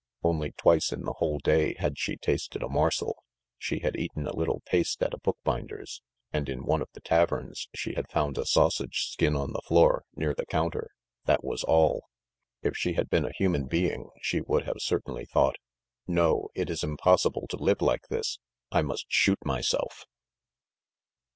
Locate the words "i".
18.71-18.81